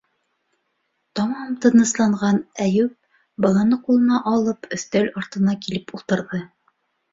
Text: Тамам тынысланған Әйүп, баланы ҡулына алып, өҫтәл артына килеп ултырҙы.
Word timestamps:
Тамам 1.19 1.51
тынысланған 1.65 2.39
Әйүп, 2.65 2.97
баланы 3.47 3.81
ҡулына 3.85 4.25
алып, 4.35 4.67
өҫтәл 4.81 5.15
артына 5.23 5.57
килеп 5.69 5.97
ултырҙы. 6.01 6.45